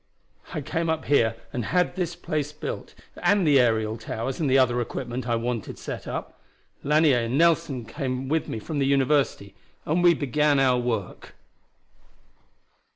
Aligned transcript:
I 0.51 0.61
came 0.61 0.89
up 0.89 1.05
here 1.05 1.35
and 1.53 1.63
had 1.65 1.95
this 1.95 2.15
place 2.15 2.51
built, 2.51 2.95
and 3.17 3.45
the 3.45 3.59
aerial 3.59 3.97
towers 3.97 4.39
and 4.39 4.51
other 4.51 4.81
equipment 4.81 5.27
I 5.29 5.35
wanted 5.35 5.77
set 5.77 6.07
up. 6.07 6.41
Lanier 6.83 7.19
and 7.19 7.37
Nelson 7.37 7.85
came 7.85 8.27
with 8.27 8.47
me 8.49 8.57
from 8.57 8.79
the 8.79 8.87
university, 8.87 9.53
and 9.85 10.01
we 10.01 10.15
began 10.15 10.59
our 10.59 10.79
work. 10.79 11.35